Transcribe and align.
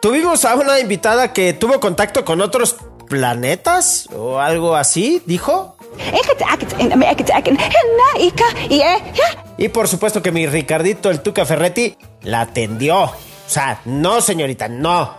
tuvimos 0.00 0.44
a 0.44 0.54
una 0.54 0.80
invitada 0.80 1.32
que 1.32 1.52
tuvo 1.52 1.80
contacto 1.80 2.24
con 2.24 2.40
otros 2.40 2.76
planetas 3.08 4.08
o 4.14 4.38
algo 4.38 4.76
así, 4.76 5.22
dijo. 5.26 5.76
Y 9.58 9.68
por 9.68 9.88
supuesto 9.88 10.22
que 10.22 10.32
mi 10.32 10.46
Ricardito, 10.46 11.10
el 11.10 11.20
Tuca 11.20 11.44
Ferretti, 11.44 11.96
la 12.22 12.42
atendió. 12.42 13.02
O 13.02 13.12
sea, 13.46 13.80
no, 13.84 14.20
señorita, 14.20 14.68
no. 14.68 15.18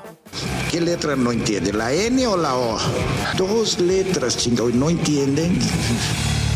¿Qué 0.71 0.80
letra 0.80 1.18
no 1.18 1.32
entiende? 1.34 1.73
¿La 1.73 1.91
N 1.91 2.25
o 2.27 2.38
la 2.38 2.55
O? 2.55 2.77
Dos 3.38 3.79
letras, 3.79 4.38
chingo, 4.38 4.70
no 4.70 4.89
entienden. 4.89 5.59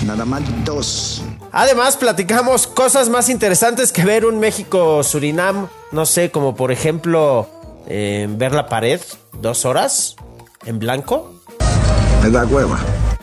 Nada 0.05 0.23
más 0.23 0.41
dos. 0.63 1.21
Además, 1.51 1.97
platicamos 1.97 2.67
cosas 2.67 3.09
más 3.09 3.27
interesantes 3.29 3.91
que 3.91 4.05
ver 4.05 4.25
un 4.25 4.39
México-Surinam. 4.39 5.67
No 5.91 6.05
sé, 6.05 6.31
como 6.31 6.55
por 6.55 6.71
ejemplo, 6.71 7.47
eh, 7.87 8.27
ver 8.29 8.53
la 8.53 8.67
pared 8.67 9.01
dos 9.33 9.65
horas 9.65 10.15
en 10.65 10.79
blanco. 10.79 11.41
Me 12.23 12.29
da 12.29 12.45
hueva. 12.45 12.79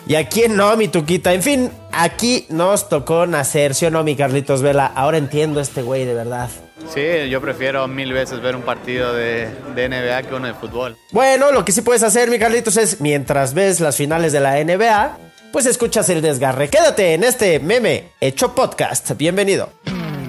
Y 0.06 0.16
aquí 0.16 0.44
no, 0.48 0.76
mi 0.76 0.88
tuquita. 0.88 1.32
En 1.32 1.42
fin, 1.42 1.70
aquí 1.92 2.46
nos 2.48 2.88
tocó 2.88 3.26
nacer, 3.26 3.74
¿sí 3.74 3.86
o 3.86 3.90
no, 3.90 4.02
mi 4.02 4.16
Carlitos 4.16 4.62
Vela? 4.62 4.86
Ahora 4.86 5.18
entiendo 5.18 5.60
a 5.60 5.62
este 5.62 5.82
güey 5.82 6.04
de 6.04 6.14
verdad. 6.14 6.50
Sí, 6.92 7.30
yo 7.30 7.40
prefiero 7.40 7.86
mil 7.86 8.12
veces 8.12 8.40
ver 8.42 8.56
un 8.56 8.62
partido 8.62 9.14
de, 9.14 9.48
de, 9.74 9.88
NBA 9.88 10.24
que 10.24 10.34
uno 10.34 10.48
de 10.48 10.54
fútbol. 10.54 10.96
Bueno, 11.12 11.52
lo 11.52 11.64
que 11.64 11.72
sí 11.72 11.82
puedes 11.82 12.02
hacer, 12.02 12.28
mi 12.28 12.38
Carlitos, 12.38 12.76
es 12.76 13.00
mientras 13.00 13.54
ves 13.54 13.80
las 13.80 13.96
finales 13.96 14.32
de 14.32 14.40
la 14.40 14.62
NBA, 14.62 15.16
pues 15.52 15.66
escuchas 15.66 16.08
el 16.08 16.20
desgarre. 16.20 16.68
Quédate 16.68 17.14
en 17.14 17.24
este 17.24 17.60
meme 17.60 18.10
hecho 18.20 18.54
podcast. 18.54 19.12
Bienvenido. 19.16 19.70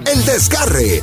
El 0.06 0.24
desgarre. 0.24 1.02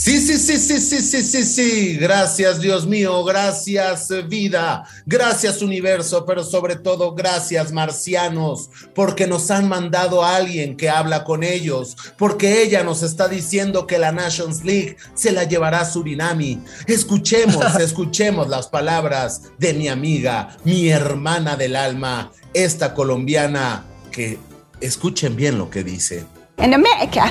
Sí, 0.00 0.20
sí, 0.20 0.38
sí, 0.38 0.58
sí, 0.58 0.78
sí, 0.78 1.00
sí, 1.00 1.22
sí, 1.24 1.44
sí. 1.44 1.96
Gracias, 1.96 2.60
Dios 2.60 2.86
mío. 2.86 3.24
Gracias, 3.24 4.08
vida. 4.28 4.84
Gracias, 5.06 5.60
universo. 5.60 6.24
Pero 6.24 6.44
sobre 6.44 6.76
todo, 6.76 7.16
gracias, 7.16 7.72
marcianos. 7.72 8.70
Porque 8.94 9.26
nos 9.26 9.50
han 9.50 9.68
mandado 9.68 10.22
a 10.22 10.36
alguien 10.36 10.76
que 10.76 10.88
habla 10.88 11.24
con 11.24 11.42
ellos. 11.42 11.96
Porque 12.16 12.62
ella 12.62 12.84
nos 12.84 13.02
está 13.02 13.26
diciendo 13.26 13.88
que 13.88 13.98
la 13.98 14.12
Nations 14.12 14.64
League 14.64 14.96
se 15.14 15.32
la 15.32 15.42
llevará 15.42 15.80
a 15.80 15.90
Surinami. 15.90 16.62
Escuchemos, 16.86 17.74
escuchemos 17.80 18.46
las 18.46 18.68
palabras 18.68 19.50
de 19.58 19.74
mi 19.74 19.88
amiga, 19.88 20.56
mi 20.62 20.90
hermana 20.90 21.56
del 21.56 21.74
alma, 21.74 22.30
esta 22.54 22.94
colombiana 22.94 23.84
que 24.12 24.38
escuchen 24.80 25.34
bien 25.34 25.58
lo 25.58 25.70
que 25.70 25.82
dice. 25.82 26.37
En 26.58 26.74
América, 26.74 27.30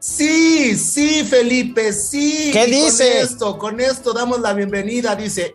Sí, 0.00 0.76
sí, 0.76 1.24
Felipe, 1.24 1.92
sí. 1.92 2.50
¿Qué 2.52 2.66
dice? 2.66 3.08
Con 3.08 3.22
esto, 3.22 3.58
con 3.58 3.80
esto 3.80 4.12
damos 4.12 4.40
la 4.40 4.52
bienvenida, 4.52 5.14
dice. 5.14 5.54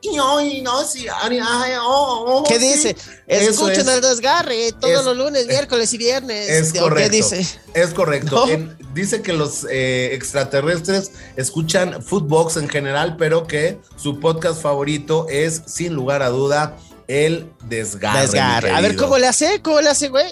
¿Qué 2.47 2.59
dice? 2.59 2.95
Escuchen 3.27 3.89
el 3.89 3.99
desgarre 3.99 4.71
todos 4.71 4.99
es, 4.99 5.05
los 5.05 5.17
lunes, 5.17 5.47
miércoles 5.47 5.93
y 5.93 5.97
viernes. 5.97 6.49
Es 6.49 6.73
correcto. 6.73 6.95
¿Qué 6.95 7.09
dice? 7.09 7.45
Es 7.73 7.93
correcto. 7.93 8.45
¿No? 8.45 8.51
En, 8.51 8.77
dice 8.93 9.21
que 9.21 9.33
los 9.33 9.65
eh, 9.69 10.11
extraterrestres 10.13 11.11
escuchan 11.35 12.01
Footbox 12.01 12.55
en 12.55 12.69
general, 12.69 13.17
pero 13.17 13.47
que 13.47 13.79
su 13.97 14.21
podcast 14.21 14.61
favorito 14.61 15.27
es, 15.29 15.61
sin 15.65 15.93
lugar 15.93 16.21
a 16.21 16.29
duda, 16.29 16.77
el 17.07 17.51
desgarre. 17.63 18.21
desgarre. 18.21 18.71
A 18.71 18.81
ver, 18.81 18.95
¿cómo 18.95 19.17
le 19.17 19.27
hace? 19.27 19.61
¿Cómo 19.61 19.81
le 19.81 19.89
hace, 19.89 20.09
güey? 20.09 20.31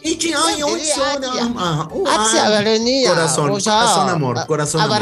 Corazón, 3.09 3.49
corazón, 3.49 4.09
amor, 4.09 4.45
corazón, 4.47 4.81
amor. 4.81 4.97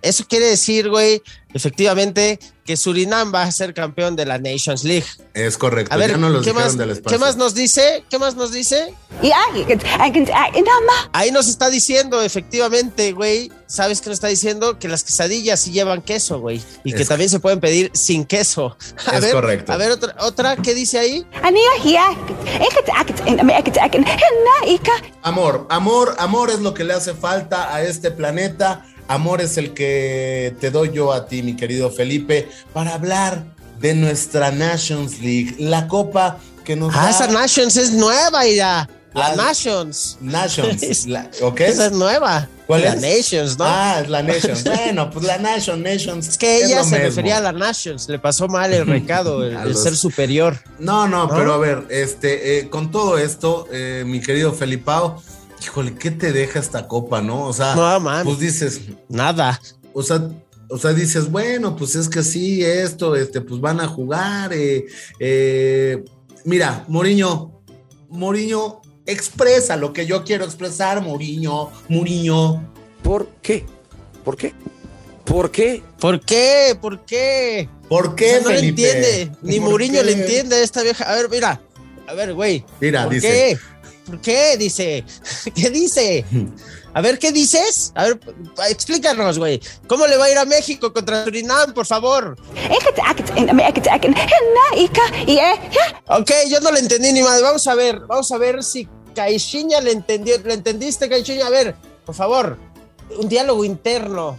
Eso 0.00 0.24
quiere 0.28 0.46
decir, 0.46 0.88
güey, 0.88 1.22
efectivamente, 1.54 2.38
que 2.64 2.76
Surinam 2.76 3.34
va 3.34 3.42
a 3.42 3.52
ser 3.52 3.74
campeón 3.74 4.14
de 4.14 4.24
la 4.24 4.38
Nations 4.38 4.84
League. 4.84 5.06
Es 5.34 5.58
correcto. 5.58 5.92
A 5.92 5.96
ver, 5.96 6.12
ya 6.12 6.16
no 6.16 6.28
los 6.28 6.44
¿qué, 6.44 6.52
más, 6.52 6.76
del 6.76 6.90
espacio. 6.90 7.18
¿qué 7.18 7.24
más 7.24 7.36
nos 7.36 7.54
dice? 7.54 8.04
¿Qué 8.08 8.18
más 8.18 8.36
nos 8.36 8.52
dice? 8.52 8.94
Ahí 11.12 11.30
nos 11.30 11.48
está 11.48 11.70
diciendo, 11.70 12.22
efectivamente, 12.22 13.12
güey. 13.12 13.50
¿Sabes 13.66 14.00
qué 14.00 14.10
nos 14.10 14.16
está 14.16 14.28
diciendo? 14.28 14.78
Que 14.78 14.86
las 14.86 15.02
quesadillas 15.02 15.60
sí 15.60 15.72
llevan 15.72 16.02
queso, 16.02 16.40
güey. 16.40 16.62
Y 16.84 16.90
Es 16.90 16.96
que 16.96 17.04
también 17.04 17.30
se 17.30 17.40
pueden 17.40 17.58
pedir 17.58 17.90
sin 17.94 18.24
queso. 18.24 18.76
A 19.06 19.16
Es 19.16 19.22
ver, 19.22 19.32
correcto. 19.32 19.72
A 19.72 19.76
ver, 19.76 19.90
otra, 19.90 20.14
otra, 20.20 20.56
¿qué 20.56 20.74
dice 20.74 20.98
ahí? 20.98 21.26
Amor, 25.22 25.66
amor, 25.70 26.14
amor 26.18 26.50
es 26.50 26.60
lo 26.60 26.74
que 26.74 26.84
le 26.84 26.92
hace 26.92 27.14
falta 27.14 27.74
a 27.74 27.82
este 27.82 28.10
planeta. 28.10 28.84
Amor 29.12 29.40
es 29.40 29.56
el 29.58 29.74
que 29.74 30.54
te 30.60 30.70
doy 30.70 30.90
yo 30.92 31.12
a 31.12 31.26
ti, 31.26 31.42
mi 31.42 31.54
querido 31.56 31.90
Felipe, 31.90 32.48
para 32.72 32.94
hablar 32.94 33.44
de 33.80 33.94
nuestra 33.94 34.50
Nations 34.50 35.20
League, 35.20 35.56
la 35.58 35.88
copa 35.88 36.38
que 36.64 36.76
nos 36.76 36.94
Ah, 36.94 37.02
da 37.04 37.10
esa 37.10 37.26
Nations 37.26 37.76
es 37.76 37.90
nueva 37.92 38.46
ya. 38.46 38.88
La 39.14 39.26
Ah, 39.26 39.36
Nations. 39.36 40.16
Nations. 40.20 41.06
la- 41.06 41.28
¿Ok? 41.42 41.60
Esa 41.60 41.86
es 41.86 41.92
nueva. 41.92 42.48
¿Cuál 42.66 42.82
la 42.82 42.94
es? 42.94 43.02
Nations, 43.02 43.58
¿no? 43.58 43.64
Ah, 43.66 44.00
es 44.02 44.08
la 44.08 44.22
Nations. 44.32 44.64
bueno, 44.64 45.10
pues 45.10 45.26
la 45.26 45.36
Nation, 45.36 45.82
Nations. 45.82 46.28
es 46.28 46.38
que 46.38 46.64
ella 46.64 46.78
se 46.82 46.92
mismo. 46.92 46.96
refería 46.98 47.36
a 47.36 47.40
la 47.40 47.52
Nations. 47.52 48.08
Le 48.08 48.18
pasó 48.18 48.48
mal 48.48 48.72
el 48.72 48.86
recado, 48.96 49.44
el, 49.44 49.76
ser 49.76 49.94
superior. 49.96 50.56
No, 50.78 51.06
no, 51.06 51.26
¿No? 51.26 51.34
pero 51.34 51.52
a 51.52 51.58
ver, 51.58 51.84
este, 51.90 52.60
eh, 52.60 52.70
con 52.70 52.90
todo 52.90 53.18
esto, 53.18 53.68
eh, 53.70 54.04
mi 54.06 54.20
querido 54.22 54.54
Felipao, 54.54 55.22
híjole, 55.62 55.94
¿qué 55.94 56.10
te 56.10 56.32
deja 56.32 56.58
esta 56.58 56.88
copa, 56.88 57.20
no? 57.22 57.46
O 57.46 57.52
sea, 57.52 57.74
No, 57.74 58.00
man. 58.00 58.24
pues 58.24 58.38
dices, 58.38 58.80
Nada. 59.08 59.60
o 59.92 60.02
sea, 60.02 60.28
o 60.68 60.78
sea, 60.78 60.92
dices, 60.92 61.30
bueno, 61.30 61.76
pues 61.76 61.94
es 61.94 62.08
que 62.08 62.22
sí, 62.22 62.64
esto, 62.64 63.14
este, 63.16 63.40
pues 63.40 63.60
van 63.60 63.80
a 63.80 63.86
jugar. 63.88 64.52
eh, 64.52 64.86
eh, 65.20 66.02
mira, 66.44 66.84
Mourinho, 66.88 67.62
Mourinho 68.08 68.80
expresa 69.06 69.76
lo 69.76 69.92
que 69.92 70.06
yo 70.06 70.24
quiero 70.24 70.44
expresar, 70.44 71.02
Mourinho, 71.02 71.70
Mourinho. 71.88 72.62
¿Por 73.02 73.28
qué? 73.42 73.64
¿Por 74.24 74.36
qué? 74.36 74.54
¿Por 75.24 75.50
qué? 75.50 75.82
¿Por 76.00 76.20
qué? 76.20 76.76
¿Por 76.80 77.04
qué? 77.04 77.68
¿Por 77.88 78.14
qué, 78.14 78.40
no 78.42 78.50
le 78.50 78.58
entiende. 78.68 79.32
Ni 79.42 79.60
¿Por 79.60 79.70
Mourinho 79.70 80.00
qué? 80.00 80.04
le 80.04 80.12
entiende 80.12 80.56
a 80.56 80.60
esta 80.60 80.82
vieja. 80.82 81.04
A 81.04 81.14
ver, 81.16 81.28
mira. 81.28 81.60
A 82.06 82.14
ver, 82.14 82.32
güey. 82.34 82.64
Mira, 82.80 83.04
¿Por 83.04 83.14
dice. 83.14 83.28
qué? 83.28 83.58
¿Por 84.06 84.20
qué? 84.20 84.56
Dice. 84.56 85.04
¿Qué 85.54 85.70
dice? 85.70 86.24
A 86.94 87.00
ver, 87.00 87.18
¿qué 87.18 87.32
dices? 87.32 87.92
A 87.94 88.04
ver, 88.04 88.20
explícanos, 88.68 89.38
güey. 89.38 89.60
¿Cómo 89.86 90.06
le 90.06 90.16
va 90.16 90.26
a 90.26 90.30
ir 90.30 90.38
a 90.38 90.44
México 90.44 90.92
contra 90.92 91.24
Surinam, 91.24 91.72
por 91.72 91.86
favor? 91.86 92.36
Ok, 96.08 96.30
yo 96.48 96.60
no 96.60 96.70
le 96.70 96.80
entendí 96.80 97.12
ni 97.12 97.22
más. 97.22 97.40
Vamos 97.40 97.66
a 97.66 97.74
ver, 97.74 98.00
vamos 98.00 98.30
a 98.30 98.38
ver 98.38 98.62
si 98.62 98.88
Caixinha 99.14 99.80
le 99.80 99.92
entendió. 99.92 100.36
¿Le 100.44 100.54
entendiste, 100.54 101.08
Caixinha? 101.08 101.46
A 101.46 101.50
ver, 101.50 101.74
por 102.04 102.14
favor, 102.14 102.58
un 103.16 103.28
diálogo 103.28 103.64
interno. 103.64 104.36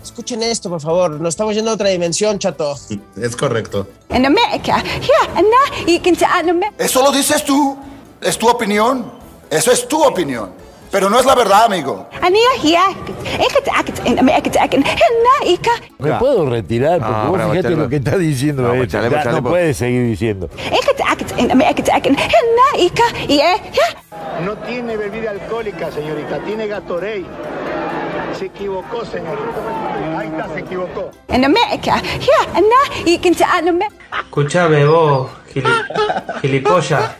Escuchen 0.00 0.44
esto, 0.44 0.70
por 0.70 0.80
favor. 0.80 1.10
Nos 1.20 1.30
estamos 1.30 1.56
yendo 1.56 1.72
a 1.72 1.74
otra 1.74 1.88
dimensión, 1.88 2.38
chato. 2.38 2.78
Es 3.20 3.34
correcto. 3.34 3.88
Eso 6.78 7.02
lo 7.02 7.10
dices 7.10 7.44
tú. 7.44 7.76
Es 8.26 8.36
tu 8.36 8.48
opinión. 8.48 9.12
Eso 9.48 9.70
es 9.70 9.86
tu 9.86 10.02
opinión. 10.02 10.50
Pero 10.90 11.08
no 11.10 11.18
es 11.20 11.26
la 11.26 11.34
verdad, 11.34 11.64
amigo. 11.66 12.06
¿Me 15.98 16.12
puedo 16.14 16.48
retirar? 16.48 16.98
Porque 16.98 17.12
No, 17.12 17.22
vos 17.24 17.32
bravo, 17.32 17.50
fíjate 17.52 17.68
chale, 17.68 17.82
lo 17.82 17.88
que 17.88 17.96
está 17.96 18.16
diciendo 18.18 18.62
No, 18.62 18.74
esto. 18.74 18.86
chale, 18.86 19.10
chale, 19.10 19.32
no 19.32 19.42
po. 19.42 19.48
puede 19.50 19.74
seguir 19.74 20.06
diciendo. 20.06 20.48
No 24.44 24.54
tiene 24.58 24.96
bebida 24.96 25.30
alcohólica, 25.30 25.90
señorita, 25.90 26.38
tiene 26.44 26.66
Gatorade. 26.66 27.24
Se 28.38 28.46
equivocó, 28.46 29.04
señorita. 29.04 30.18
Ahí 30.18 30.28
está, 30.28 30.48
se 30.52 30.60
equivocó. 30.60 31.10
Escuchame 34.24 34.84
vos, 34.86 35.28
gili- 35.54 36.40
gilipollas. 36.42 37.10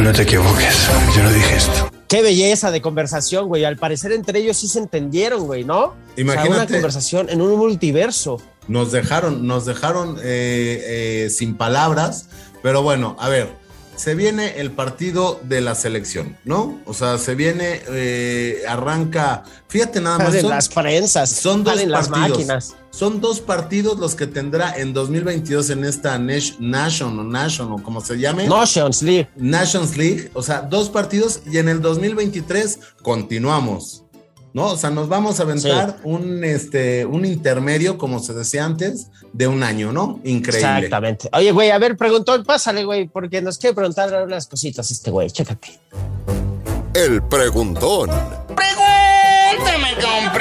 No 0.00 0.12
te 0.14 0.22
equivoques, 0.22 0.88
yo 1.14 1.22
no 1.22 1.30
dije 1.30 1.56
esto. 1.56 1.90
Qué 2.08 2.22
belleza 2.22 2.70
de 2.70 2.80
conversación, 2.80 3.48
güey. 3.48 3.64
Al 3.66 3.76
parecer 3.76 4.12
entre 4.12 4.38
ellos 4.38 4.56
sí 4.56 4.66
se 4.66 4.78
entendieron, 4.78 5.44
güey, 5.44 5.64
¿no? 5.64 5.78
O 5.78 5.94
sea, 6.14 6.24
una 6.24 6.32
Imagínate. 6.34 6.72
conversación 6.72 7.28
en 7.28 7.42
un 7.42 7.58
multiverso. 7.58 8.40
Nos 8.66 8.92
dejaron, 8.92 9.46
nos 9.46 9.66
dejaron 9.66 10.16
eh, 10.22 11.24
eh, 11.26 11.30
sin 11.30 11.54
palabras, 11.54 12.30
pero 12.62 12.80
bueno, 12.80 13.14
a 13.18 13.28
ver, 13.28 13.50
se 13.96 14.14
viene 14.14 14.60
el 14.60 14.70
partido 14.70 15.40
de 15.44 15.60
la 15.60 15.74
selección, 15.74 16.36
¿no? 16.44 16.80
O 16.84 16.94
sea, 16.94 17.18
se 17.18 17.34
viene, 17.34 17.82
eh, 17.88 18.62
arranca, 18.68 19.42
fíjate 19.68 20.00
nada 20.00 20.18
más. 20.18 20.40
Son, 20.40 20.50
las 20.50 20.68
prensas, 20.68 21.30
son 21.30 21.64
dos 21.64 21.80
en 21.80 21.90
las 21.90 22.08
partidos. 22.08 22.38
máquinas. 22.38 22.76
Son 22.90 23.20
dos 23.20 23.40
partidos 23.40 23.98
los 23.98 24.14
que 24.14 24.26
tendrá 24.26 24.74
en 24.78 24.94
2022 24.94 25.68
en 25.68 25.84
esta 25.84 26.18
Nation 26.18 27.18
o 27.18 27.24
Nation 27.24 27.72
o 27.72 27.82
como 27.82 28.00
se 28.00 28.18
llame. 28.18 28.48
Nations 28.48 29.02
League. 29.02 29.28
Nations 29.36 29.98
League, 29.98 30.30
o 30.32 30.42
sea, 30.42 30.62
dos 30.62 30.88
partidos 30.88 31.42
y 31.44 31.58
en 31.58 31.68
el 31.68 31.82
2023 31.82 32.78
continuamos. 33.02 34.05
¿No? 34.56 34.68
O 34.68 34.76
sea, 34.78 34.88
nos 34.88 35.10
vamos 35.10 35.38
a 35.38 35.42
aventar 35.42 35.98
un, 36.02 36.42
este, 36.42 37.04
un 37.04 37.26
intermedio, 37.26 37.98
como 37.98 38.20
se 38.20 38.32
decía 38.32 38.64
antes, 38.64 39.10
de 39.34 39.46
un 39.46 39.62
año, 39.62 39.92
¿no? 39.92 40.18
Increíble. 40.24 40.76
Exactamente. 40.76 41.28
Oye, 41.34 41.52
güey, 41.52 41.70
a 41.72 41.76
ver, 41.76 41.98
preguntó, 41.98 42.42
pásale, 42.42 42.86
güey, 42.86 43.06
porque 43.06 43.42
nos 43.42 43.58
quiere 43.58 43.74
preguntar 43.74 44.24
unas 44.24 44.46
cositas 44.46 44.90
este 44.90 45.10
güey, 45.10 45.30
chécate. 45.30 45.78
El 46.94 47.22
preguntón. 47.24 48.08
Pregúntame 48.56 49.94
con 50.00 50.32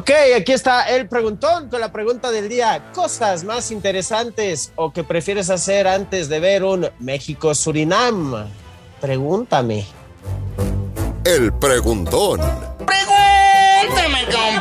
Ok, 0.00 0.10
aquí 0.36 0.50
está 0.50 0.82
el 0.82 1.06
preguntón 1.06 1.68
con 1.68 1.80
la 1.80 1.92
pregunta 1.92 2.32
del 2.32 2.48
día. 2.48 2.90
Cosas 2.92 3.44
más 3.44 3.70
interesantes 3.70 4.72
o 4.74 4.92
que 4.92 5.04
prefieres 5.04 5.50
hacer 5.50 5.86
antes 5.86 6.28
de 6.28 6.40
ver 6.40 6.64
un 6.64 6.88
México-Surinam. 6.98 8.48
Pregúntame. 9.00 10.01
El 11.24 11.52
preguntón. 11.52 12.40
Pregúntame 12.84 14.24
con 14.26 14.60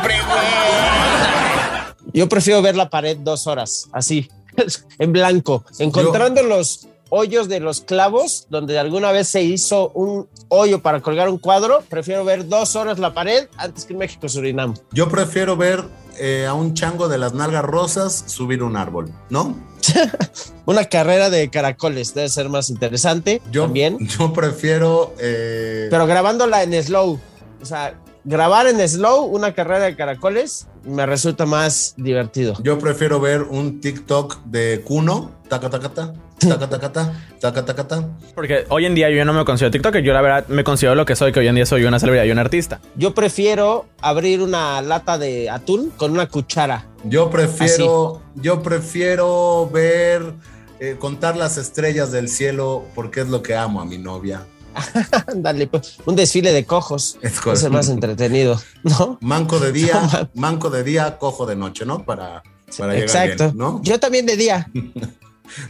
Yo 2.13 2.30
prefiero 2.30 2.62
ver 2.62 2.75
la 2.75 2.88
pared 2.88 3.18
dos 3.18 3.48
horas, 3.48 3.90
así, 3.92 4.30
en 5.00 5.12
blanco, 5.12 5.66
encontrando 5.80 6.44
los 6.44 6.88
hoyos 7.10 7.50
de 7.50 7.62
los 7.62 7.81
clavos, 7.81 8.46
donde 8.50 8.78
alguna 8.78 9.12
vez 9.12 9.28
se 9.28 9.42
hizo 9.42 9.90
un 9.96 10.30
hoyo 10.50 10.84
para 10.84 11.02
colgar 11.02 11.30
un 11.30 11.40
cuadro. 11.40 11.84
Prefiero 11.90 12.24
ver 12.25 12.48
dos 12.48 12.75
horas 12.75 13.00
la 13.00 13.16
pared 13.16 13.48
antes 13.58 13.86
que 13.86 13.94
en 13.94 14.00
México-Surinam. 14.00 14.75
Yo 14.92 15.10
prefiero 15.10 15.58
ver 15.58 15.84
eh, 16.19 16.46
a 16.48 16.54
un 16.54 16.74
chango 16.74 17.08
de 17.08 17.18
las 17.18 17.34
nalgas 17.34 17.63
rosas 17.63 18.24
subir 18.28 18.63
un 18.63 18.75
árbol, 18.78 19.12
¿no? 19.30 19.56
Una 20.66 20.86
carrera 20.86 21.30
de 21.30 21.50
caracoles 21.50 22.13
debe 22.13 22.30
ser 22.30 22.50
más 22.50 22.69
interesante 22.69 23.42
Yo, 23.52 23.63
también. 23.63 23.98
yo 24.08 24.31
prefiero. 24.31 25.13
eh, 25.19 25.88
Pero 25.90 26.06
grabándola 26.06 26.62
en 26.63 26.81
slow. 26.84 27.19
O 27.62 27.66
sea, 27.66 28.00
grabar 28.24 28.68
en 28.68 28.88
slow 28.88 29.25
una 29.25 29.54
carrera 29.56 29.86
de 29.86 29.96
caracoles 29.96 30.68
me 30.86 31.06
resulta 31.06 31.46
más 31.46 31.94
divertido. 31.98 32.54
Yo 32.63 32.78
prefiero 32.80 33.19
ver 33.19 33.42
un 33.42 33.81
TikTok 33.81 34.44
de 34.46 34.81
Kuno, 34.86 35.31
taca 35.48 35.69
taca 35.69 35.90
ta, 35.90 36.13
taca 36.48 36.68
taca 36.70 36.92
ta, 36.92 37.14
taca 37.40 37.66
taca 37.66 37.88
ta. 37.88 38.10
Porque 38.36 38.66
hoy 38.70 38.86
en 38.86 38.96
día 38.96 39.10
yo 39.10 39.24
no 39.26 39.34
me 39.34 39.46
considero 39.46 39.72
TikToker, 39.72 40.04
yo 40.04 40.14
la 40.14 40.22
verdad 40.22 40.48
me 40.48 40.64
considero 40.64 40.96
lo 40.96 41.06
que 41.06 41.16
soy, 41.16 41.32
que 41.32 41.40
hoy 41.40 41.48
en 41.48 41.56
día 41.56 41.66
soy 41.66 41.84
una 41.86 42.00
celebridad 42.00 42.26
y 42.26 42.32
un 42.32 42.40
artista. 42.40 42.80
Yo 42.96 43.14
prefiero 43.14 43.86
abrir 44.02 44.42
una 44.42 44.82
lata 44.82 45.18
de 45.18 45.50
atún 45.50 45.92
con 45.98 46.12
una 46.12 46.28
cuchara. 46.28 46.86
Yo 47.04 47.30
prefiero, 47.30 48.22
yo 48.36 48.62
prefiero 48.62 49.70
ver, 49.72 50.34
eh, 50.80 50.96
contar 51.00 51.38
las 51.38 51.58
estrellas 51.58 52.12
del 52.12 52.28
cielo 52.30 52.86
porque 52.96 53.22
es 53.22 53.28
lo 53.30 53.42
que 53.42 53.56
amo 53.56 53.82
a 53.82 53.86
mi 53.86 53.98
novia. 53.98 54.46
Dale, 55.36 55.68
pues, 55.68 55.98
un 56.06 56.16
desfile 56.16 56.54
de 56.54 56.66
cojos. 56.66 57.18
Es 57.22 57.34
Es 57.34 57.42
correcto. 57.42 57.68
el 57.68 57.74
más 57.74 57.90
entretenido, 57.90 58.60
¿no? 58.84 59.18
Manco 59.22 59.60
de 59.60 59.72
día, 59.72 60.30
manco 60.36 60.70
de 60.70 60.84
día, 60.84 61.18
cojo 61.18 61.46
de 61.46 61.56
noche, 61.56 61.86
¿no? 61.86 62.06
Para, 62.06 62.42
para 62.78 62.94
llegar 62.94 63.04
Exacto. 63.10 63.44
bien, 63.46 63.58
¿no? 63.58 63.82
Yo 63.84 64.00
también 64.00 64.26
de 64.26 64.38
día, 64.38 64.68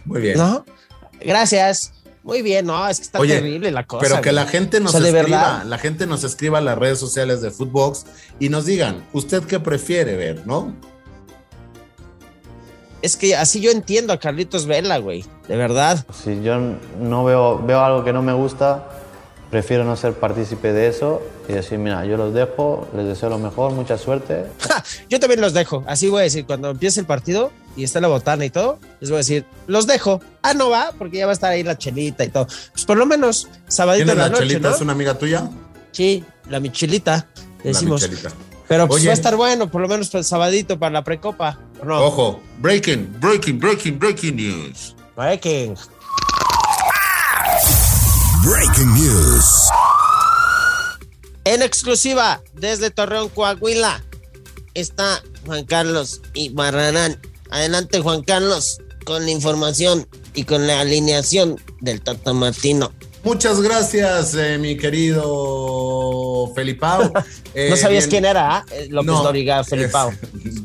Muy 0.06 0.22
bien. 0.22 0.38
¿no? 0.38 0.66
Gracias. 1.20 1.94
Muy 2.24 2.44
bien, 2.44 2.68
no, 2.68 2.88
es 2.88 2.98
que 2.98 3.04
está 3.04 3.20
Oye, 3.20 3.36
terrible 3.36 3.72
la 3.72 3.88
cosa. 3.88 4.02
Pero 4.04 4.22
que 4.22 4.30
güey. 4.30 4.36
la 4.36 4.46
gente 4.46 4.80
nos 4.80 4.94
O 4.94 5.00
sea, 5.00 5.02
de 5.12 5.18
escriba, 5.20 5.38
verdad. 5.42 5.64
la 5.66 5.78
gente 5.80 6.06
nos 6.06 6.24
escriba 6.24 6.60
a 6.60 6.62
las 6.62 6.78
redes 6.78 7.00
sociales 7.00 7.42
de 7.42 7.50
Footbox 7.50 8.06
y 8.40 8.50
nos 8.50 8.66
digan, 8.66 9.04
¿usted 9.12 9.42
qué 9.44 9.60
prefiere 9.60 10.16
ver, 10.18 10.46
no? 10.46 10.72
Es 13.02 13.18
que 13.18 13.36
así 13.36 13.60
yo 13.60 13.72
entiendo 13.72 14.14
a 14.14 14.20
Carlitos 14.20 14.68
Vela, 14.68 15.00
güey. 15.00 15.26
De 15.48 15.58
verdad. 15.58 16.06
Si 16.14 16.44
yo 16.44 16.60
no 17.00 17.24
veo, 17.24 17.58
veo 17.66 17.80
algo 17.84 18.04
que 18.04 18.14
no 18.14 18.22
me 18.22 18.34
gusta, 18.34 18.88
prefiero 19.50 19.84
no 19.84 19.96
ser 19.96 20.14
partícipe 20.14 20.72
de 20.72 20.88
eso 20.88 21.24
y 21.50 21.54
decir, 21.54 21.80
mira, 21.80 22.06
yo 22.06 22.18
los 22.18 22.36
dejo, 22.36 22.88
les 22.96 23.08
deseo 23.08 23.30
lo 23.30 23.40
mejor, 23.40 23.72
mucha 23.72 23.98
suerte. 23.98 24.46
Yo 25.10 25.20
también 25.20 25.42
los 25.42 25.54
dejo. 25.54 25.84
Así 25.88 26.08
voy 26.10 26.20
a 26.20 26.24
decir, 26.24 26.46
cuando 26.46 26.70
empiece 26.70 27.00
el 27.00 27.08
partido 27.08 27.52
y 27.76 27.84
está 27.84 28.00
la 28.02 28.08
botana 28.08 28.46
y 28.46 28.50
todo, 28.50 28.80
les 29.00 29.10
voy 29.10 29.18
a 29.18 29.20
decir, 29.20 29.46
los 29.68 29.88
dejo. 29.88 30.22
Ah, 30.42 30.54
no 30.54 30.70
va, 30.70 30.92
porque 30.98 31.18
ya 31.18 31.26
va 31.26 31.32
a 31.32 31.34
estar 31.34 31.52
ahí 31.52 31.64
la 31.64 31.78
chelita 31.78 32.24
y 32.24 32.30
todo. 32.30 32.48
Pues 32.74 32.86
por 32.86 32.98
lo 32.98 33.06
menos, 33.06 33.48
sabadito 33.68 34.06
¿Tienes 34.06 34.14
en 34.14 34.18
la, 34.20 34.24
la, 34.26 34.30
noche, 34.30 34.48
chelita? 34.48 34.70
¿no? 34.70 34.76
¿Es 34.76 34.82
una 34.82 34.94
amiga 34.94 35.18
tuya? 35.18 35.50
Sí, 35.92 36.24
la 36.50 36.60
michelita, 36.60 37.28
decimos. 37.64 38.02
La 38.02 38.08
michelita. 38.08 38.36
Pero 38.68 38.88
pues 38.88 39.02
Oye. 39.02 39.08
va 39.08 39.12
a 39.12 39.16
estar 39.16 39.36
bueno, 39.36 39.70
por 39.70 39.82
lo 39.82 39.90
menos 39.90 40.10
pues, 40.10 40.28
sabadito 40.28 40.80
para 40.80 40.94
la 40.94 41.04
precopa. 41.04 41.60
¿o 41.82 41.86
No. 41.86 42.06
Ojo, 42.06 42.42
breaking, 42.60 43.20
breaking, 43.20 43.60
breaking, 43.60 44.00
breaking 44.00 44.36
news. 44.38 44.96
Breaking. 45.16 45.76
Breaking 48.46 48.94
news. 48.94 49.46
En 51.44 51.62
exclusiva, 51.62 52.42
desde 52.54 52.92
Torreón, 52.92 53.30
Coahuila, 53.30 54.02
está 54.74 55.22
Juan 55.46 55.66
Carlos 55.66 56.22
y 56.34 56.50
Barrarán. 56.50 57.20
Adelante, 57.52 58.00
Juan 58.02 58.24
Carlos, 58.24 58.80
con 59.06 59.26
la 59.26 59.32
información 59.32 60.08
y 60.34 60.46
con 60.46 60.66
la 60.68 60.80
alineación 60.82 61.58
del 61.82 62.02
Tata 62.02 62.34
Martino. 62.34 62.92
Muchas 63.24 63.62
gracias, 63.62 64.34
eh, 64.34 64.58
mi 64.58 64.76
querido 64.78 66.52
Felipao. 66.56 67.12
Eh, 67.54 67.68
no 67.70 67.76
sabías 67.76 68.06
bien- 68.06 68.10
quién 68.10 68.26
era, 68.26 68.58
¿ah? 68.58 68.66
Eh, 68.72 68.88
López 68.90 69.06
No, 69.12 69.22
Doriga 69.24 69.64
Felipao. 69.64 70.12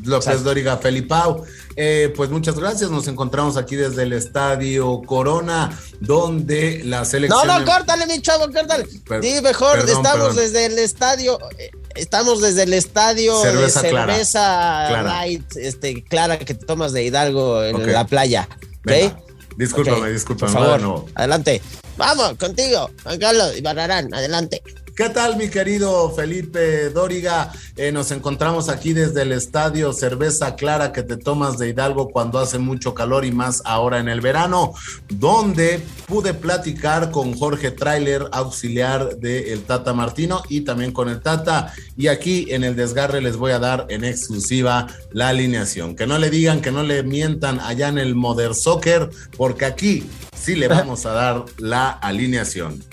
López 0.05 0.43
Dóriga 0.43 0.77
Felipao. 0.77 1.43
Eh, 1.79 2.11
pues 2.15 2.31
muchas 2.31 2.55
gracias. 2.57 2.89
Nos 2.89 3.07
encontramos 3.07 3.55
aquí 3.55 3.75
desde 3.75 4.01
el 4.03 4.13
Estadio 4.13 5.01
Corona, 5.05 5.77
donde 5.99 6.81
la 6.83 6.99
No, 6.99 7.05
selección. 7.05 7.45
no, 7.47 7.63
córtale, 7.65 8.07
mi 8.07 8.19
chavo, 8.19 8.51
córtale. 8.51 8.85
Per- 9.07 9.21
Di 9.21 9.39
mejor, 9.41 9.73
perdón, 9.77 9.97
estamos 9.97 10.27
perdón. 10.29 10.35
desde 10.37 10.65
el 10.65 10.79
estadio. 10.79 11.37
eh, 11.59 11.69
Estamos 11.95 12.41
desde 12.41 12.63
el 12.63 12.73
estadio 12.73 13.41
Cerveza 13.41 13.81
de 13.81 13.89
clara. 13.89 14.13
cerveza 14.13 14.39
Clara. 14.87 15.03
light, 15.03 15.55
este, 15.55 16.03
clara 16.03 16.37
que 16.37 16.53
te 16.53 16.63
tomas 16.65 16.93
de 16.93 17.03
Hidalgo 17.03 17.63
en 17.63 17.91
la 17.91 18.05
playa. 18.05 18.47
¿ok? 18.51 18.59
Venga, 18.83 19.19
discúlpame, 19.55 19.97
Ok, 20.01 20.05
discúlpame, 20.07 20.53
Por 20.53 20.79
favor, 20.79 21.05
adelante. 21.15 21.59
Vamos, 21.97 22.33
contigo, 22.37 22.91
Juan 23.03 23.17
Carlos 23.19 23.53
y 23.57 23.61
Barrarán, 23.61 24.13
adelante. 24.13 24.61
¿Qué 24.97 25.09
tal, 25.09 25.37
mi 25.37 25.47
querido 25.47 26.09
Felipe 26.09 26.89
Dóriga? 26.89 27.51
Eh, 27.75 27.91
nos 27.91 28.09
encontramos 28.09 28.67
aquí 28.67 28.93
desde 28.93 29.21
el 29.21 29.31
estadio 29.31 29.93
Cerveza 29.93 30.55
Clara 30.55 30.91
que 30.91 31.03
te 31.03 31.17
tomas 31.17 31.59
de 31.59 31.69
Hidalgo 31.69 32.09
cuando 32.09 32.39
hace 32.39 32.57
mucho 32.57 32.95
calor 32.95 33.23
y 33.23 33.31
más 33.31 33.61
ahora 33.63 33.99
en 33.99 34.09
el 34.09 34.21
verano, 34.21 34.73
donde 35.07 35.85
pude 36.07 36.33
platicar 36.33 37.11
con 37.11 37.35
Jorge 37.35 37.69
Trailer, 37.69 38.27
auxiliar 38.31 39.17
del 39.17 39.61
Tata 39.65 39.93
Martino 39.93 40.41
y 40.49 40.61
también 40.61 40.91
con 40.91 41.09
el 41.09 41.21
Tata. 41.21 41.71
Y 41.95 42.07
aquí 42.07 42.47
en 42.49 42.63
el 42.63 42.75
desgarre 42.75 43.21
les 43.21 43.37
voy 43.37 43.51
a 43.51 43.59
dar 43.59 43.85
en 43.89 44.03
exclusiva 44.03 44.87
la 45.11 45.29
alineación. 45.29 45.95
Que 45.95 46.07
no 46.07 46.17
le 46.17 46.31
digan, 46.31 46.59
que 46.59 46.71
no 46.71 46.81
le 46.81 47.03
mientan 47.03 47.59
allá 47.59 47.89
en 47.89 47.99
el 47.99 48.15
Modern 48.15 48.55
Soccer, 48.55 49.11
porque 49.37 49.65
aquí 49.65 50.09
sí 50.35 50.55
le 50.55 50.67
vamos 50.67 51.05
a 51.05 51.11
dar 51.11 51.45
la 51.59 51.91
alineación. 51.91 52.83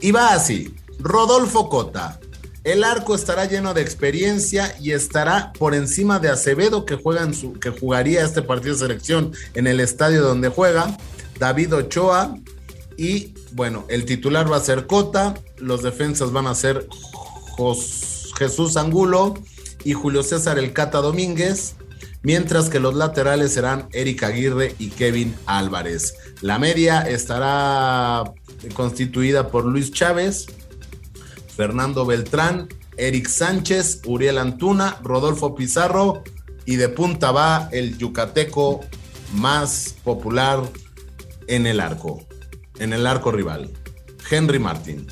Y 0.00 0.10
va 0.10 0.32
así. 0.32 0.74
Rodolfo 0.98 1.68
Cota. 1.68 2.20
El 2.64 2.84
arco 2.84 3.14
estará 3.14 3.46
lleno 3.46 3.72
de 3.72 3.80
experiencia 3.80 4.76
y 4.80 4.92
estará 4.92 5.52
por 5.58 5.74
encima 5.74 6.18
de 6.18 6.28
Acevedo 6.28 6.84
que, 6.84 6.96
juega 6.96 7.22
en 7.22 7.32
su, 7.32 7.54
que 7.54 7.70
jugaría 7.70 8.24
este 8.24 8.42
partido 8.42 8.74
de 8.74 8.80
selección 8.80 9.32
en 9.54 9.66
el 9.66 9.80
estadio 9.80 10.22
donde 10.22 10.48
juega. 10.48 10.96
David 11.38 11.74
Ochoa. 11.74 12.36
Y 12.96 13.32
bueno, 13.52 13.84
el 13.88 14.04
titular 14.04 14.50
va 14.50 14.56
a 14.56 14.60
ser 14.60 14.86
Cota. 14.86 15.34
Los 15.56 15.82
defensas 15.82 16.32
van 16.32 16.46
a 16.46 16.54
ser 16.54 16.88
Jesús 18.36 18.76
Angulo 18.76 19.34
y 19.84 19.92
Julio 19.92 20.22
César 20.22 20.58
El 20.58 20.72
Cata 20.72 20.98
Domínguez. 20.98 21.76
Mientras 22.22 22.68
que 22.68 22.80
los 22.80 22.94
laterales 22.94 23.52
serán 23.54 23.88
Eric 23.92 24.24
Aguirre 24.24 24.74
y 24.78 24.88
Kevin 24.88 25.34
Álvarez. 25.46 26.14
La 26.40 26.58
media 26.58 27.00
estará 27.02 28.24
constituida 28.74 29.48
por 29.48 29.64
Luis 29.64 29.92
Chávez, 29.92 30.46
Fernando 31.58 32.06
Beltrán, 32.06 32.68
Eric 32.96 33.26
Sánchez, 33.26 34.02
Uriel 34.06 34.38
Antuna, 34.38 34.96
Rodolfo 35.02 35.56
Pizarro 35.56 36.22
y 36.64 36.76
de 36.76 36.88
punta 36.88 37.32
va 37.32 37.68
el 37.72 37.98
yucateco 37.98 38.82
más 39.32 39.96
popular 40.04 40.62
en 41.48 41.66
el 41.66 41.80
arco, 41.80 42.24
en 42.78 42.92
el 42.92 43.08
arco 43.08 43.32
rival, 43.32 43.72
Henry 44.30 44.60
Martín. 44.60 45.08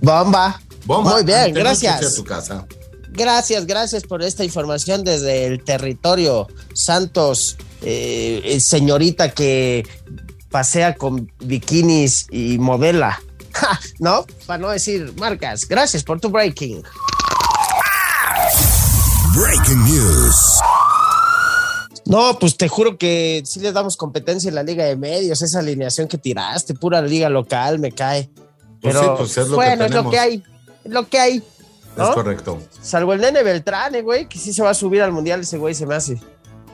Bomba. 0.00 0.62
Bomba, 0.86 1.14
Muy 1.14 1.24
bien, 1.24 1.38
ante 1.38 1.58
gracias. 1.58 1.96
hacia 1.96 2.14
tu 2.14 2.22
casa. 2.22 2.64
Gracias, 3.08 3.66
gracias 3.66 4.04
por 4.04 4.22
esta 4.22 4.44
información 4.44 5.02
desde 5.02 5.46
el 5.46 5.64
territorio 5.64 6.46
Santos, 6.74 7.56
eh, 7.82 8.40
eh, 8.44 8.60
señorita 8.60 9.32
que 9.32 9.84
pasea 10.48 10.94
con 10.94 11.28
bikinis 11.40 12.28
y 12.30 12.56
modela. 12.58 13.20
Ja, 13.60 13.78
¿No? 13.98 14.24
Para 14.46 14.58
no 14.58 14.68
decir 14.70 15.12
marcas. 15.18 15.66
Gracias 15.68 16.02
por 16.04 16.20
tu 16.20 16.28
breaking. 16.30 16.82
Breaking 19.34 19.84
News. 19.84 20.60
No, 22.06 22.38
pues 22.38 22.56
te 22.56 22.68
juro 22.68 22.96
que 22.96 23.42
sí 23.44 23.60
les 23.60 23.74
damos 23.74 23.96
competencia 23.96 24.48
en 24.48 24.54
la 24.54 24.62
Liga 24.62 24.84
de 24.84 24.96
Medios. 24.96 25.42
Esa 25.42 25.58
alineación 25.58 26.08
que 26.08 26.16
tiraste, 26.18 26.74
pura 26.74 27.02
liga 27.02 27.28
local, 27.28 27.78
me 27.78 27.92
cae. 27.92 28.30
Pues 28.80 28.94
Pero 28.94 29.02
sí, 29.02 29.08
pues 29.18 29.30
es 29.38 29.48
lo 29.48 29.50
que 29.50 29.54
bueno, 29.56 29.84
es 29.84 29.90
lo 29.92 30.10
que 30.10 30.18
hay. 30.18 30.42
Es 30.84 30.92
lo 30.92 31.08
que 31.08 31.18
hay. 31.20 31.42
¿no? 31.96 32.08
Es 32.08 32.14
correcto. 32.14 32.58
Salvo 32.80 33.12
el 33.12 33.20
nene 33.20 33.42
Beltrán, 33.42 33.92
güey, 34.02 34.26
que 34.28 34.38
sí 34.38 34.52
se 34.54 34.62
va 34.62 34.70
a 34.70 34.74
subir 34.74 35.02
al 35.02 35.12
mundial, 35.12 35.40
ese 35.40 35.58
güey 35.58 35.74
se 35.74 35.84
me 35.84 35.94
hace. 35.96 36.20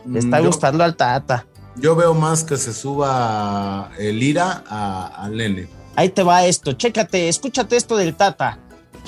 Le 0.06 0.18
está 0.20 0.38
Mm, 0.38 0.42
yo- 0.42 0.46
gustando 0.48 0.84
al 0.84 0.94
Tata. 0.96 1.46
Yo 1.76 1.96
veo 1.96 2.14
más 2.14 2.44
que 2.44 2.56
se 2.56 2.72
suba 2.72 3.90
el 3.98 4.22
IRA 4.22 4.62
a- 4.68 5.06
al 5.24 5.36
nene. 5.36 5.68
Ahí 5.96 6.08
te 6.08 6.22
va 6.22 6.44
esto, 6.44 6.72
chécate, 6.72 7.28
escúchate 7.28 7.76
esto 7.76 7.96
del 7.96 8.14
Tata. 8.14 8.58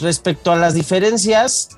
Respecto 0.00 0.52
a 0.52 0.56
las 0.56 0.74
diferencias 0.74 1.70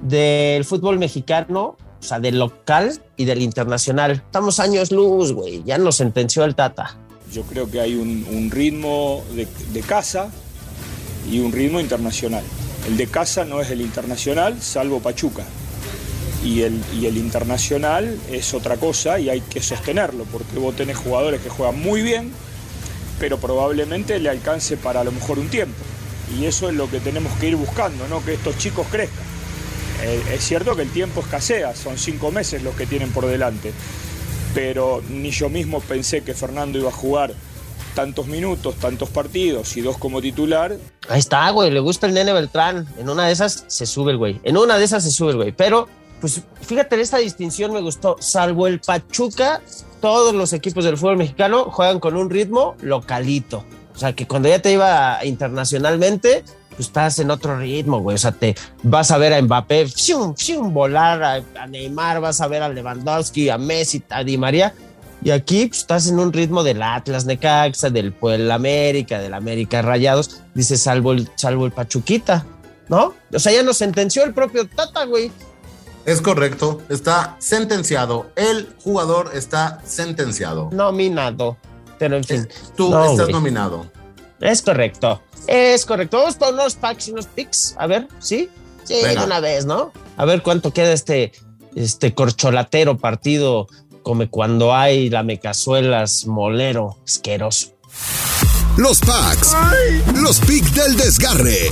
del 0.00 0.64
fútbol 0.64 0.98
mexicano, 0.98 1.76
o 2.00 2.02
sea, 2.06 2.18
del 2.18 2.38
local 2.38 3.00
y 3.16 3.24
del 3.24 3.42
internacional. 3.42 4.12
Estamos 4.12 4.60
años 4.60 4.90
luz, 4.90 5.32
güey. 5.32 5.62
Ya 5.64 5.76
nos 5.78 5.96
sentenció 5.96 6.44
el 6.44 6.54
Tata. 6.54 6.96
Yo 7.32 7.42
creo 7.42 7.70
que 7.70 7.80
hay 7.80 7.94
un, 7.94 8.26
un 8.30 8.50
ritmo 8.50 9.22
de, 9.34 9.46
de 9.72 9.80
casa 9.80 10.30
y 11.30 11.40
un 11.40 11.52
ritmo 11.52 11.80
internacional. 11.80 12.44
El 12.86 12.96
de 12.96 13.06
casa 13.06 13.44
no 13.44 13.60
es 13.60 13.70
el 13.70 13.80
internacional, 13.80 14.60
salvo 14.62 15.00
Pachuca. 15.00 15.44
Y 16.44 16.62
el, 16.62 16.80
y 16.94 17.06
el 17.06 17.16
internacional 17.16 18.18
es 18.30 18.52
otra 18.54 18.76
cosa 18.76 19.18
y 19.18 19.30
hay 19.30 19.40
que 19.40 19.62
sostenerlo, 19.62 20.24
porque 20.24 20.58
vos 20.58 20.76
tenés 20.76 20.98
jugadores 20.98 21.40
que 21.40 21.48
juegan 21.48 21.80
muy 21.80 22.02
bien, 22.02 22.30
pero 23.18 23.38
probablemente 23.38 24.18
le 24.18 24.28
alcance 24.28 24.76
para 24.76 25.00
a 25.00 25.04
lo 25.04 25.12
mejor 25.12 25.38
un 25.38 25.48
tiempo. 25.48 25.76
Y 26.38 26.46
eso 26.46 26.68
es 26.68 26.74
lo 26.74 26.90
que 26.90 27.00
tenemos 27.00 27.32
que 27.38 27.48
ir 27.48 27.56
buscando, 27.56 28.08
¿no? 28.08 28.24
que 28.24 28.34
estos 28.34 28.56
chicos 28.58 28.86
crezcan. 28.90 29.24
Eh, 30.02 30.22
es 30.34 30.44
cierto 30.44 30.74
que 30.76 30.82
el 30.82 30.90
tiempo 30.90 31.20
escasea, 31.20 31.74
son 31.74 31.98
cinco 31.98 32.30
meses 32.30 32.62
los 32.62 32.74
que 32.74 32.86
tienen 32.86 33.10
por 33.10 33.26
delante, 33.26 33.72
pero 34.54 35.02
ni 35.08 35.30
yo 35.30 35.48
mismo 35.48 35.80
pensé 35.80 36.22
que 36.22 36.34
Fernando 36.34 36.78
iba 36.78 36.88
a 36.88 36.92
jugar 36.92 37.32
tantos 37.94 38.26
minutos, 38.26 38.74
tantos 38.76 39.08
partidos 39.08 39.76
y 39.76 39.80
dos 39.80 39.96
como 39.96 40.20
titular. 40.20 40.76
Ahí 41.08 41.20
está, 41.20 41.48
güey. 41.50 41.70
Le 41.70 41.80
gusta 41.80 42.06
el 42.06 42.14
nene 42.14 42.32
Beltrán. 42.32 42.86
En 42.98 43.08
una 43.08 43.26
de 43.26 43.32
esas 43.32 43.64
se 43.68 43.86
sube 43.86 44.12
el 44.12 44.18
güey. 44.18 44.40
En 44.42 44.56
una 44.56 44.76
de 44.76 44.84
esas 44.84 45.02
se 45.04 45.10
sube 45.10 45.30
el 45.30 45.36
güey. 45.36 45.52
Pero, 45.52 45.88
pues, 46.20 46.42
fíjate, 46.60 47.00
esta 47.00 47.18
distinción 47.18 47.72
me 47.72 47.80
gustó. 47.80 48.16
Salvo 48.20 48.66
el 48.66 48.80
Pachuca, 48.80 49.60
todos 50.00 50.34
los 50.34 50.52
equipos 50.52 50.84
del 50.84 50.96
fútbol 50.96 51.16
mexicano 51.16 51.64
juegan 51.70 52.00
con 52.00 52.16
un 52.16 52.30
ritmo 52.30 52.76
localito. 52.80 53.64
O 53.94 53.98
sea, 53.98 54.12
que 54.12 54.26
cuando 54.26 54.48
ya 54.48 54.60
te 54.60 54.72
iba 54.72 55.24
internacionalmente, 55.24 56.44
pues 56.70 56.88
estás 56.88 57.18
en 57.20 57.30
otro 57.30 57.58
ritmo, 57.58 58.00
güey. 58.00 58.16
O 58.16 58.18
sea, 58.18 58.32
te 58.32 58.56
vas 58.82 59.10
a 59.10 59.18
ver 59.18 59.32
a 59.32 59.40
Mbappé, 59.40 59.86
volar 60.64 61.22
a, 61.22 61.42
a 61.60 61.66
Neymar, 61.66 62.20
vas 62.20 62.40
a 62.40 62.48
ver 62.48 62.62
a 62.62 62.68
Lewandowski, 62.68 63.48
a 63.48 63.58
Messi, 63.58 64.02
a 64.10 64.24
Di 64.24 64.36
María. 64.36 64.74
Y 65.22 65.30
aquí 65.30 65.66
pues, 65.66 65.80
estás 65.80 66.08
en 66.08 66.18
un 66.18 66.32
ritmo 66.32 66.62
del 66.62 66.82
Atlas 66.82 67.24
Necaxa, 67.24 67.88
del 67.88 68.12
Puebla 68.12 68.56
América, 68.56 69.18
del 69.18 69.34
América 69.34 69.80
Rayados. 69.80 70.42
Dice, 70.54 70.76
salvo 70.76 71.12
el, 71.12 71.28
salvo 71.36 71.64
el 71.64 71.72
Pachuquita, 71.72 72.44
¿no? 72.88 73.14
O 73.32 73.38
sea, 73.38 73.52
ya 73.52 73.62
nos 73.62 73.78
sentenció 73.78 74.24
el 74.24 74.34
propio 74.34 74.68
Tata, 74.68 75.04
güey. 75.04 75.32
Es 76.06 76.20
correcto, 76.20 76.82
está 76.88 77.36
sentenciado. 77.38 78.30
El 78.36 78.68
jugador 78.82 79.30
está 79.34 79.80
sentenciado. 79.84 80.68
Nominado. 80.72 81.56
Pero 81.98 82.16
en 82.16 82.24
fin. 82.24 82.48
Tú 82.76 82.90
no, 82.90 83.12
estás 83.12 83.30
nominado. 83.30 83.90
Es 84.40 84.60
correcto. 84.60 85.22
Es 85.46 85.86
correcto. 85.86 86.18
Vamos 86.18 86.36
para 86.36 86.52
unos 86.52 86.74
packs 86.74 87.08
y 87.08 87.12
unos 87.12 87.26
picks. 87.26 87.74
A 87.78 87.86
ver, 87.86 88.08
¿sí? 88.18 88.50
Sí, 88.84 89.00
Venga. 89.02 89.20
de 89.20 89.26
una 89.26 89.40
vez, 89.40 89.64
¿no? 89.64 89.92
A 90.16 90.24
ver 90.26 90.42
cuánto 90.42 90.72
queda 90.72 90.92
este, 90.92 91.32
este 91.74 92.14
corcholatero 92.14 92.98
partido 92.98 93.66
como 94.02 94.28
cuando 94.28 94.74
hay 94.74 95.08
lamecazuelas 95.08 96.26
molero 96.26 96.98
asqueroso. 97.06 97.72
Los 98.76 99.00
packs. 99.00 99.56
Los 100.14 100.40
picks 100.40 100.74
del 100.74 100.96
desgarre. 100.96 101.70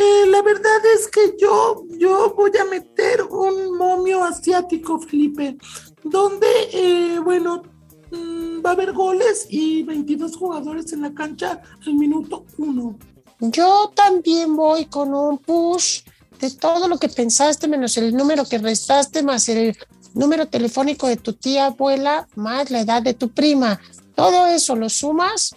Eh, 0.00 0.26
la 0.28 0.40
verdad 0.40 0.80
es 0.94 1.08
que 1.08 1.36
yo, 1.38 1.84
yo 1.90 2.32
voy 2.34 2.50
a 2.58 2.64
meter 2.64 3.22
un 3.24 3.76
momio 3.76 4.24
asiático, 4.24 4.98
Felipe, 4.98 5.58
donde, 6.02 6.46
eh, 6.72 7.18
bueno, 7.22 7.62
mm, 8.10 8.64
va 8.64 8.70
a 8.70 8.72
haber 8.72 8.94
goles 8.94 9.46
y 9.50 9.82
22 9.82 10.38
jugadores 10.38 10.90
en 10.94 11.02
la 11.02 11.12
cancha 11.12 11.60
al 11.86 11.94
minuto 11.96 12.46
uno. 12.56 12.98
Yo 13.40 13.92
también 13.94 14.56
voy 14.56 14.86
con 14.86 15.12
un 15.12 15.36
push 15.36 16.00
de 16.38 16.50
todo 16.50 16.88
lo 16.88 16.96
que 16.96 17.10
pensaste, 17.10 17.68
menos 17.68 17.94
el 17.98 18.16
número 18.16 18.46
que 18.46 18.56
restaste, 18.56 19.22
más 19.22 19.50
el 19.50 19.76
número 20.14 20.48
telefónico 20.48 21.08
de 21.08 21.18
tu 21.18 21.34
tía 21.34 21.66
abuela, 21.66 22.26
más 22.36 22.70
la 22.70 22.80
edad 22.80 23.02
de 23.02 23.12
tu 23.12 23.28
prima. 23.28 23.78
Todo 24.14 24.46
eso 24.46 24.76
lo 24.76 24.88
sumas 24.88 25.54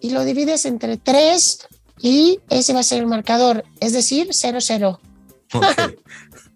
y 0.00 0.10
lo 0.10 0.24
divides 0.24 0.64
entre 0.64 0.96
tres 0.96 1.66
y 2.02 2.40
ese 2.48 2.72
va 2.72 2.80
a 2.80 2.84
ser 2.84 3.00
el 3.00 3.06
marcador, 3.06 3.64
es 3.80 3.92
decir, 3.92 4.28
0-0. 4.28 4.98
Ok. 5.54 5.64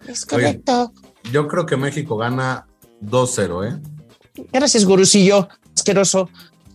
Es 0.06 0.26
correcto. 0.26 0.92
Yo 1.32 1.48
creo 1.48 1.64
que 1.64 1.78
México 1.78 2.18
gana 2.18 2.66
2-0, 3.02 3.72
¿eh? 3.72 3.80
Gracias, 4.52 4.84
gurusillo. 4.84 5.48
Asqueroso. 5.74 6.28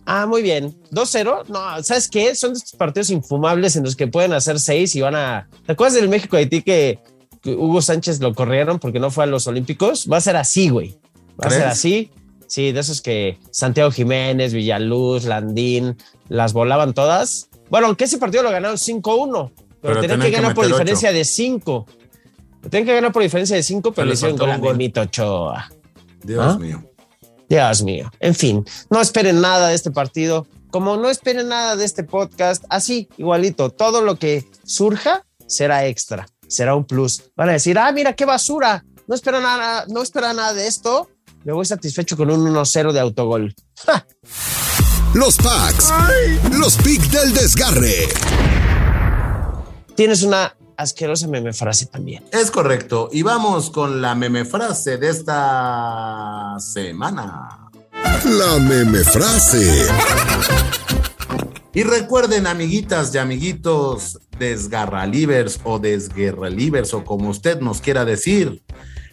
Ah, 0.04 0.26
muy 0.26 0.42
bien. 0.42 0.76
2-0. 0.90 1.46
No, 1.48 1.82
¿sabes 1.84 2.08
qué? 2.08 2.34
Son 2.34 2.52
de 2.52 2.58
estos 2.58 2.76
partidos 2.76 3.10
infumables 3.10 3.76
en 3.76 3.84
los 3.84 3.94
que 3.94 4.08
pueden 4.08 4.32
hacer 4.32 4.58
seis 4.58 4.96
y 4.96 5.00
van 5.00 5.14
a. 5.14 5.48
¿Te 5.64 5.72
acuerdas 5.72 5.94
del 5.94 6.08
México-Haití 6.08 6.62
que, 6.62 6.98
que 7.40 7.54
Hugo 7.54 7.80
Sánchez 7.80 8.20
lo 8.20 8.34
corrieron 8.34 8.80
porque 8.80 8.98
no 8.98 9.10
fue 9.10 9.24
a 9.24 9.26
los 9.28 9.46
Olímpicos? 9.46 10.08
Va 10.10 10.16
a 10.16 10.20
ser 10.20 10.36
así, 10.36 10.68
güey. 10.68 10.98
Va 11.40 11.46
a 11.46 11.50
ser 11.50 11.66
así. 11.66 12.10
Sí, 12.48 12.72
de 12.72 12.80
esos 12.80 13.00
que 13.00 13.38
Santiago 13.52 13.92
Jiménez, 13.92 14.52
Villaluz, 14.52 15.24
Landín, 15.24 15.96
las 16.28 16.52
volaban 16.52 16.94
todas. 16.94 17.49
Bueno, 17.70 17.86
aunque 17.86 18.04
ese 18.04 18.18
partido 18.18 18.42
lo 18.42 18.50
ganaron 18.50 18.76
5-1, 18.76 19.52
pero, 19.80 19.94
Pero 19.94 20.00
tenían 20.00 20.20
que 20.20 20.26
que 20.26 20.30
ganar 20.32 20.54
por 20.54 20.66
diferencia 20.66 21.12
de 21.12 21.24
5. 21.24 21.86
Tenían 22.68 22.86
que 22.86 22.94
ganar 22.94 23.12
por 23.12 23.22
diferencia 23.22 23.56
de 23.56 23.62
5, 23.62 23.80
pero 23.82 23.94
Pero 23.94 24.06
le 24.06 24.14
hicieron 24.14 24.36
gol 24.36 24.50
a 24.50 24.54
un 24.56 24.60
gol. 24.60 24.72
Memito 24.72 25.00
Ochoa. 25.00 25.70
Dios 26.22 26.44
¿Ah? 26.54 26.58
mío. 26.58 26.84
Dios 27.48 27.82
mío. 27.82 28.10
En 28.20 28.34
fin, 28.34 28.64
no 28.90 29.00
esperen 29.00 29.40
nada 29.40 29.68
de 29.68 29.74
este 29.74 29.90
partido. 29.90 30.46
Como 30.70 30.96
no 30.96 31.08
esperen 31.08 31.48
nada 31.48 31.74
de 31.76 31.84
este 31.84 32.04
podcast, 32.04 32.64
así, 32.68 33.08
igualito, 33.16 33.70
todo 33.70 34.02
lo 34.02 34.16
que 34.16 34.44
surja 34.64 35.26
será 35.46 35.86
extra, 35.86 36.28
será 36.46 36.76
un 36.76 36.84
plus. 36.84 37.22
Van 37.34 37.48
a 37.48 37.52
decir, 37.52 37.76
ah, 37.78 37.90
mira 37.90 38.12
qué 38.12 38.24
basura. 38.24 38.84
No 39.08 39.14
espero 39.16 39.40
nada, 39.40 39.86
no 39.88 40.02
espero 40.02 40.32
nada 40.32 40.52
de 40.52 40.68
esto. 40.68 41.08
Me 41.42 41.52
voy 41.52 41.64
satisfecho 41.64 42.16
con 42.16 42.30
un 42.30 42.46
1-0 42.46 42.92
de 42.92 43.00
autogol. 43.00 43.54
¡Ja! 43.84 44.06
Los 45.14 45.38
packs. 45.38 45.92
Los 46.52 46.76
picks 46.76 47.10
del 47.10 47.34
desgarre. 47.34 48.08
Tienes 49.96 50.22
una 50.22 50.54
asquerosa 50.76 51.26
meme 51.26 51.52
frase 51.52 51.86
también. 51.86 52.24
Es 52.30 52.50
correcto. 52.52 53.08
Y 53.12 53.22
vamos 53.22 53.70
con 53.70 54.00
la 54.00 54.14
meme 54.14 54.44
frase 54.44 54.98
de 54.98 55.08
esta 55.08 56.54
semana. 56.60 57.70
La 58.24 58.58
meme 58.60 59.00
frase. 59.00 59.88
Y 61.74 61.82
recuerden, 61.82 62.46
amiguitas 62.46 63.12
y 63.12 63.18
amiguitos, 63.18 64.20
desgarralivers 64.38 65.60
o 65.64 65.80
desguerralivers 65.80 66.94
o 66.94 67.04
como 67.04 67.30
usted 67.30 67.60
nos 67.60 67.80
quiera 67.80 68.04
decir, 68.04 68.62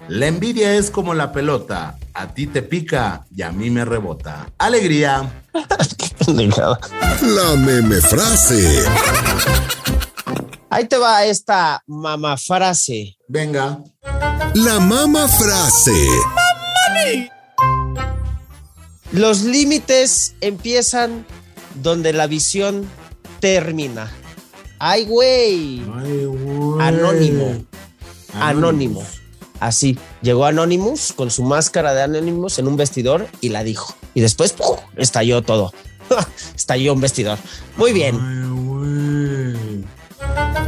la 0.10 0.28
envidia 0.28 0.76
es 0.76 0.90
como 0.90 1.14
la 1.14 1.32
pelota, 1.32 1.98
a 2.14 2.34
ti 2.34 2.48
te 2.48 2.62
pica 2.62 3.26
y 3.36 3.42
a 3.42 3.52
mí 3.52 3.70
me 3.70 3.86
rebota. 3.86 4.50
Alegría. 4.58 5.44
La 7.22 7.56
meme 7.56 8.02
frase. 8.02 8.84
Ahí 10.70 10.86
te 10.86 10.98
va 10.98 11.26
esta 11.26 11.82
mamá 11.88 12.38
frase. 12.38 13.18
Venga. 13.28 13.80
La 14.54 14.80
mama 14.80 15.28
frase. 15.28 16.08
Los 19.12 19.44
límites 19.44 20.36
empiezan 20.42 21.26
donde 21.76 22.14
la 22.14 22.28
visión 22.28 22.90
termina. 23.40 24.12
Ay, 24.80 25.06
güey. 25.06 25.82
Anónimo. 26.80 27.66
Anónimo. 28.34 29.04
Así. 29.60 29.98
Llegó 30.22 30.46
Anonymous 30.46 31.14
con 31.14 31.32
su 31.32 31.44
máscara 31.44 31.94
de 31.94 32.04
Anonymous 32.04 32.60
en 32.60 32.68
un 32.68 32.78
vestidor 32.78 33.28
y 33.42 33.50
la 33.50 33.64
dijo. 33.64 33.96
Y 34.14 34.22
después 34.22 34.54
¡pum! 34.54 34.78
estalló 34.96 35.42
todo. 35.42 35.74
estalló 36.56 36.94
un 36.94 37.02
vestidor. 37.02 37.38
Muy 37.76 37.92
bien. 37.94 38.18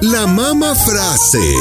La 0.02 0.26
mama 0.28 0.76
frase. 0.76 1.56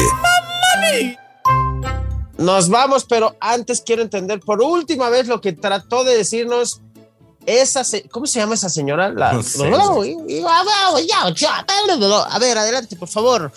Nos 2.37 2.69
vamos, 2.69 3.05
pero 3.05 3.35
antes 3.41 3.81
quiero 3.85 4.01
entender 4.01 4.39
por 4.39 4.61
última 4.61 5.09
vez 5.09 5.27
lo 5.27 5.41
que 5.41 5.51
trató 5.53 6.03
de 6.05 6.15
decirnos 6.15 6.79
esa, 7.45 7.83
se- 7.83 8.07
¿cómo 8.09 8.27
se 8.27 8.39
llama 8.39 8.53
esa 8.55 8.69
señora? 8.69 9.09
La- 9.09 9.33
No 9.33 9.43
sé. 9.43 9.69
A 12.29 12.39
ver, 12.39 12.57
adelante, 12.57 12.95
por 12.95 13.09
favor 13.09 13.51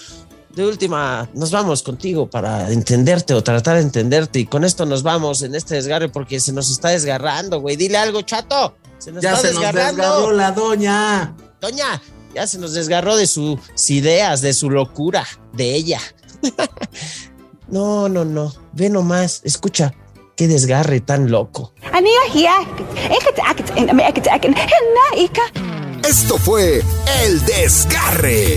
de 0.55 0.67
última, 0.67 1.29
nos 1.35 1.51
vamos 1.51 1.83
contigo 1.83 2.29
para 2.29 2.71
entenderte 2.71 3.35
o 3.35 3.43
tratar 3.43 3.77
de 3.77 3.83
entenderte. 3.83 4.41
Y 4.41 4.47
con 4.47 4.65
esto 4.65 4.85
nos 4.85 5.03
vamos 5.03 5.43
en 5.43 5.55
este 5.55 5.77
desgarre 5.77 6.09
porque 6.09 6.41
se 6.41 6.53
nos 6.53 6.71
está 6.71 6.91
desgarrando, 6.91 7.61
güey. 7.61 7.77
Dile 7.77 7.99
algo, 7.99 8.23
chato. 8.23 8.77
Se 8.99 9.13
nos 9.13 9.23
ya 9.23 9.31
está 9.31 9.43
se 9.43 9.49
desgarrando. 9.49 10.03
Nos 10.03 10.13
desgarró 10.17 10.33
la 10.33 10.53
doña. 10.53 11.35
Doña, 11.61 12.03
ya 12.35 12.47
se 12.47 12.59
nos 12.59 12.75
desgarró 12.75 13.17
de 13.17 13.27
sus 13.27 13.59
ideas, 13.89 14.41
de 14.41 14.53
su 14.53 14.69
locura, 14.71 15.27
de 15.53 15.75
ella. 15.75 16.01
no, 17.69 18.09
no, 18.09 18.25
no. 18.25 18.55
Ve 18.73 18.91
nomás, 18.91 19.41
escucha. 19.45 19.95
Qué 20.37 20.49
desgarre 20.49 21.01
tan 21.01 21.31
loco. 21.31 21.75
Esto 26.09 26.39
fue 26.39 26.83
El 27.23 27.45
Desgarre. 27.45 28.57